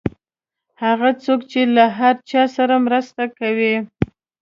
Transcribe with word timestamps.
هغه 0.83 1.09
څوک 1.23 1.39
چې 1.51 1.61
د 1.75 1.77
هر 1.97 2.15
چا 2.29 2.43
سره 2.55 2.75
مرسته 2.85 3.23
کوي. 3.39 3.75